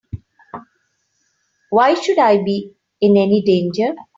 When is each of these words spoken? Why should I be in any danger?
Why 1.69 1.93
should 1.93 2.17
I 2.17 2.41
be 2.43 2.73
in 3.01 3.17
any 3.17 3.43
danger? 3.43 3.93